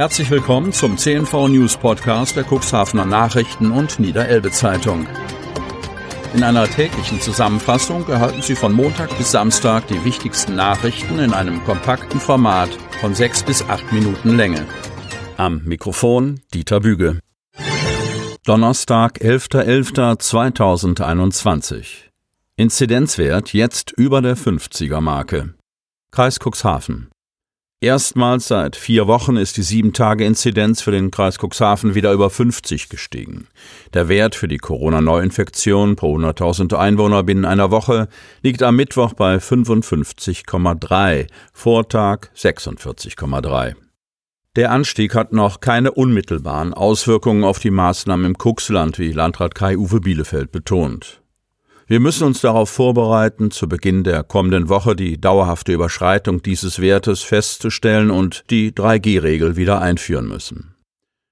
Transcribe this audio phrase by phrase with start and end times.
[0.00, 5.06] Herzlich willkommen zum CNV News Podcast der Cuxhavener Nachrichten und Niederelbe Zeitung.
[6.32, 11.62] In einer täglichen Zusammenfassung erhalten Sie von Montag bis Samstag die wichtigsten Nachrichten in einem
[11.64, 12.70] kompakten Format
[13.02, 14.66] von sechs bis acht Minuten Länge.
[15.36, 17.18] Am Mikrofon Dieter Büge.
[18.46, 22.08] Donnerstag, 11.11.2021.
[22.56, 25.52] Inzidenzwert jetzt über der 50er Marke.
[26.10, 27.10] Kreis Cuxhaven.
[27.82, 33.48] Erstmals seit vier Wochen ist die Sieben-Tage-Inzidenz für den Kreis Cuxhaven wieder über 50 gestiegen.
[33.94, 38.08] Der Wert für die Corona-Neuinfektion pro 100.000 Einwohner binnen einer Woche
[38.42, 43.76] liegt am Mittwoch bei 55,3, Vortag 46,3.
[44.56, 50.00] Der Anstieg hat noch keine unmittelbaren Auswirkungen auf die Maßnahmen im Cuxland, wie Landrat Kai-Uwe
[50.00, 51.22] Bielefeld betont.
[51.90, 57.22] Wir müssen uns darauf vorbereiten, zu Beginn der kommenden Woche die dauerhafte Überschreitung dieses Wertes
[57.22, 60.76] festzustellen und die 3G-Regel wieder einführen müssen.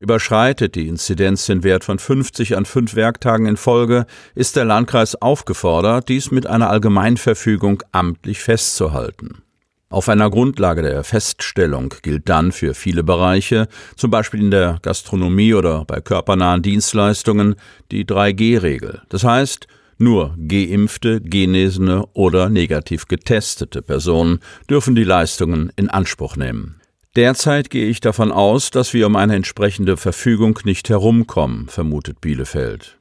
[0.00, 5.14] Überschreitet die Inzidenz den Wert von 50 an fünf Werktagen in Folge, ist der Landkreis
[5.20, 9.42] aufgefordert, dies mit einer Allgemeinverfügung amtlich festzuhalten.
[9.90, 15.52] Auf einer Grundlage der Feststellung gilt dann für viele Bereiche, zum Beispiel in der Gastronomie
[15.52, 17.56] oder bei körpernahen Dienstleistungen,
[17.90, 19.02] die 3G-Regel.
[19.10, 19.66] Das heißt,
[19.98, 26.80] nur geimpfte, genesene oder negativ getestete Personen dürfen die Leistungen in Anspruch nehmen.
[27.16, 32.98] Derzeit gehe ich davon aus, dass wir um eine entsprechende Verfügung nicht herumkommen, vermutet Bielefeld.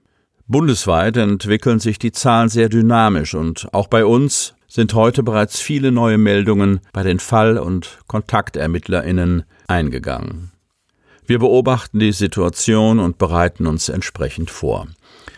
[0.47, 5.91] Bundesweit entwickeln sich die Zahlen sehr dynamisch und auch bei uns sind heute bereits viele
[5.91, 10.51] neue Meldungen bei den Fall- und Kontaktermittlerinnen eingegangen.
[11.27, 14.87] Wir beobachten die Situation und bereiten uns entsprechend vor.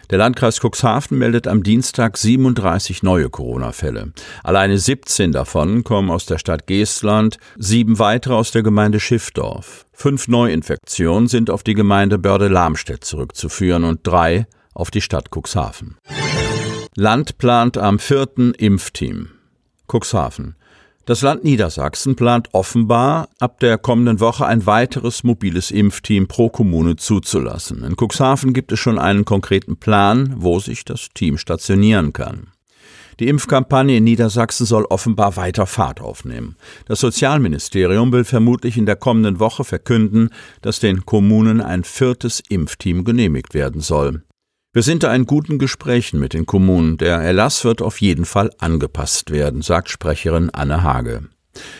[0.09, 4.13] Der Landkreis Cuxhaven meldet am Dienstag 37 neue Corona-Fälle.
[4.43, 9.85] Alleine 17 davon kommen aus der Stadt Geestland, sieben weitere aus der Gemeinde Schiffdorf.
[9.91, 15.97] Fünf Neuinfektionen sind auf die Gemeinde Börde-Lamstedt zurückzuführen und drei auf die Stadt Cuxhaven.
[16.95, 19.29] Land plant am vierten Impfteam.
[19.91, 20.55] Cuxhaven.
[21.07, 26.97] Das Land Niedersachsen plant offenbar, ab der kommenden Woche ein weiteres mobiles Impfteam pro Kommune
[26.97, 27.81] zuzulassen.
[27.85, 32.47] In Cuxhaven gibt es schon einen konkreten Plan, wo sich das Team stationieren kann.
[33.21, 36.57] Die Impfkampagne in Niedersachsen soll offenbar weiter Fahrt aufnehmen.
[36.87, 40.31] Das Sozialministerium will vermutlich in der kommenden Woche verkünden,
[40.61, 44.23] dass den Kommunen ein viertes Impfteam genehmigt werden soll.
[44.77, 46.97] Wir sind da in guten Gesprächen mit den Kommunen.
[46.97, 51.23] Der Erlass wird auf jeden Fall angepasst werden, sagt Sprecherin Anne Hage.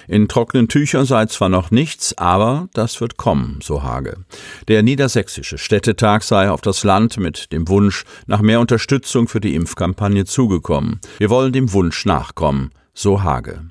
[0.08, 4.26] In trockenen Tüchern sei zwar noch nichts, aber das wird kommen, so Hage.
[4.68, 9.54] Der niedersächsische Städtetag sei auf das Land mit dem Wunsch nach mehr Unterstützung für die
[9.54, 11.00] Impfkampagne zugekommen.
[11.20, 13.62] Wir wollen dem Wunsch nachkommen, so Hage.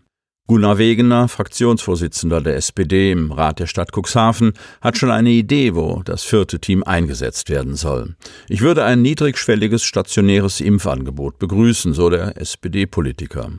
[0.49, 6.03] Gunnar Wegener, Fraktionsvorsitzender der SPD im Rat der Stadt Cuxhaven, hat schon eine Idee, wo
[6.05, 8.15] das vierte Team eingesetzt werden soll.
[8.49, 13.51] Ich würde ein niedrigschwelliges stationäres Impfangebot begrüßen, so der SPD-Politiker.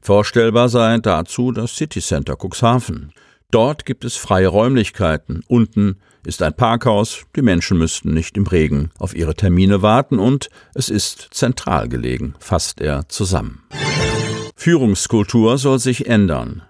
[0.00, 3.12] Vorstellbar sei dazu das City Center Cuxhaven.
[3.52, 5.44] Dort gibt es freie Räumlichkeiten.
[5.46, 10.48] Unten ist ein Parkhaus, die Menschen müssten nicht im Regen auf ihre Termine warten und
[10.74, 13.62] es ist zentral gelegen, fasst er zusammen.
[14.56, 16.62] Führungskultur soll sich ändern.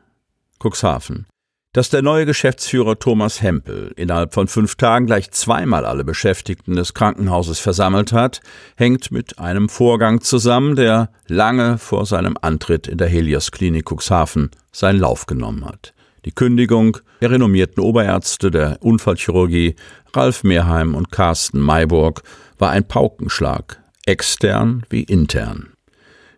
[0.59, 1.27] Cuxhaven.
[1.75, 6.95] Dass der neue Geschäftsführer Thomas Hempel innerhalb von fünf Tagen gleich zweimal alle Beschäftigten des
[6.95, 8.41] Krankenhauses versammelt hat,
[8.77, 14.51] hängt mit einem Vorgang zusammen, der lange vor seinem Antritt in der Helios Klinik Cuxhaven
[14.71, 15.95] seinen Lauf genommen hat.
[16.25, 19.75] Die Kündigung der renommierten Oberärzte der Unfallchirurgie
[20.15, 22.23] Ralf Mehrheim und Carsten Mayburg
[22.59, 25.74] war ein Paukenschlag, extern wie intern.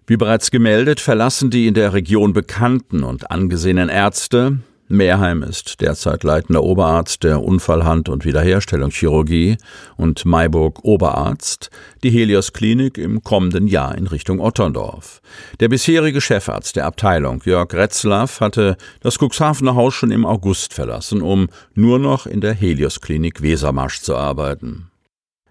[0.06, 4.58] Wie bereits gemeldet, verlassen die in der Region bekannten und angesehenen Ärzte
[4.88, 9.56] Mehrheim ist derzeit leitender Oberarzt der Unfallhand- und Wiederherstellungschirurgie
[9.96, 11.70] und Mayburg Oberarzt,
[12.04, 15.20] die Helios Klinik im kommenden Jahr in Richtung Otterndorf.
[15.58, 21.20] Der bisherige Chefarzt der Abteilung, Jörg Retzlaff, hatte das Cuxhavener Haus schon im August verlassen,
[21.20, 24.88] um nur noch in der Helios Klinik Wesermarsch zu arbeiten.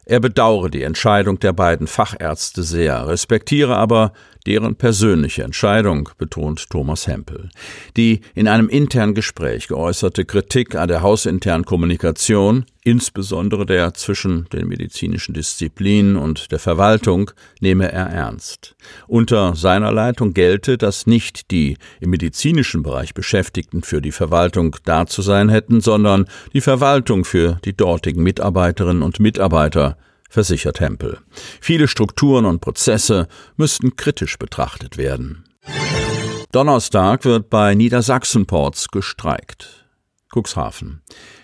[0.07, 4.13] Er bedauere die Entscheidung der beiden Fachärzte sehr, respektiere aber
[4.45, 7.49] deren persönliche Entscheidung, betont Thomas Hempel.
[7.97, 14.67] Die in einem internen Gespräch geäußerte Kritik an der hausinternen Kommunikation, insbesondere der zwischen den
[14.67, 18.75] medizinischen Disziplinen und der Verwaltung, nehme er ernst.
[19.07, 25.07] Unter seiner Leitung gelte, dass nicht die im medizinischen Bereich Beschäftigten für die Verwaltung da
[25.07, 29.97] zu sein hätten, sondern die Verwaltung für die dortigen Mitarbeiterinnen und Mitarbeiter,
[30.29, 31.19] versichert Hempel.
[31.61, 35.45] Viele Strukturen und Prozesse müssten kritisch betrachtet werden.
[36.51, 39.85] Donnerstag wird bei Niedersachsenports gestreikt.
[40.33, 41.01] Cuxhaven.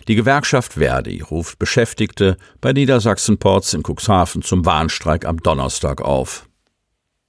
[0.08, 6.48] Die Gewerkschaft Verdi ruft Beschäftigte bei Niedersachsen Ports in Cuxhaven zum Warnstreik am Donnerstag auf.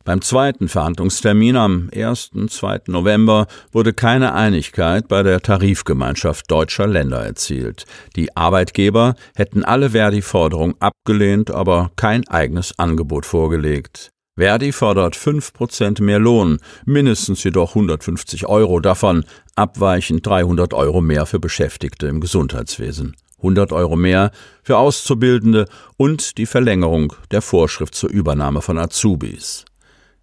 [0.04, 2.30] Beim zweiten Verhandlungstermin am 1.
[2.48, 2.80] 2.
[2.88, 7.84] November wurde keine Einigkeit bei der Tarifgemeinschaft deutscher Länder erzielt.
[8.16, 14.10] Die Arbeitgeber hätten alle Verdi-Forderungen abgelehnt, aber kein eigenes Angebot vorgelegt.
[14.34, 19.24] Verdi fordert 5% mehr Lohn, mindestens jedoch 150 Euro davon,
[19.54, 23.14] abweichend 300 Euro mehr für Beschäftigte im Gesundheitswesen.
[23.36, 24.32] 100 Euro mehr
[24.62, 25.66] für Auszubildende
[25.96, 29.64] und die Verlängerung der Vorschrift zur Übernahme von Azubis.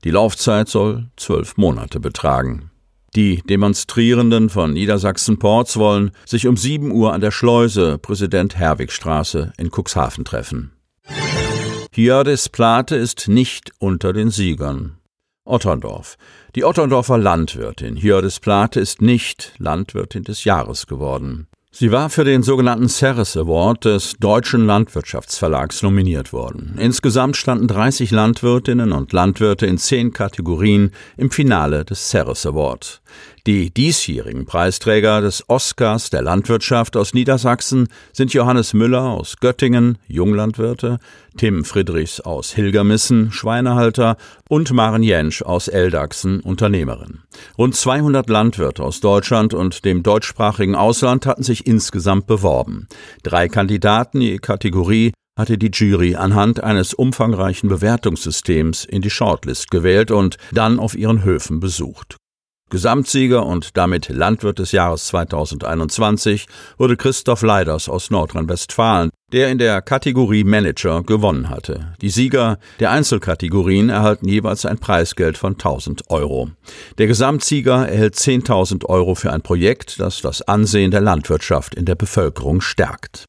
[0.03, 2.71] Die Laufzeit soll zwölf Monate betragen.
[3.15, 10.25] Die Demonstrierenden von Niedersachsen-Porz wollen sich um 7 Uhr an der Schleuse Präsident-Herwig-Straße in Cuxhaven
[10.25, 10.71] treffen.
[11.91, 14.99] Hiades Plate ist nicht unter den Siegern.
[15.43, 16.17] Otterndorf.
[16.55, 21.47] Die Otterndorfer Landwirtin Hiades Plate ist nicht Landwirtin des Jahres geworden.
[21.71, 26.75] Sie war für den sogenannten Ceres Award des Deutschen Landwirtschaftsverlags nominiert worden.
[26.80, 33.01] Insgesamt standen 30 Landwirtinnen und Landwirte in zehn Kategorien im Finale des Ceres Award.
[33.49, 40.99] Die diesjährigen Preisträger des Oscars der Landwirtschaft aus Niedersachsen sind Johannes Müller aus Göttingen, Junglandwirte,
[41.35, 44.17] Tim Friedrichs aus Hilgermissen, Schweinehalter
[44.47, 47.21] und Maren Jentsch aus Eldachsen, Unternehmerin.
[47.57, 52.87] Rund 200 Landwirte aus Deutschland und dem deutschsprachigen Ausland hatten sich insgesamt beworben.
[53.23, 60.11] Drei Kandidaten je Kategorie hatte die Jury anhand eines umfangreichen Bewertungssystems in die Shortlist gewählt
[60.11, 62.19] und dann auf ihren Höfen besucht.
[62.69, 69.81] Gesamtsieger und damit Landwirt des Jahres 2021 wurde Christoph Leiders aus Nordrhein-Westfalen, der in der
[69.81, 71.94] Kategorie Manager gewonnen hatte.
[72.01, 76.50] Die Sieger der Einzelkategorien erhalten jeweils ein Preisgeld von 1000 Euro.
[76.98, 81.95] Der Gesamtsieger erhält 10.000 Euro für ein Projekt, das das Ansehen der Landwirtschaft in der
[81.95, 83.25] Bevölkerung stärkt.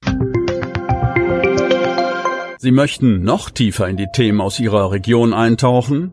[2.59, 6.13] Sie möchten noch tiefer in die Themen aus Ihrer Region eintauchen?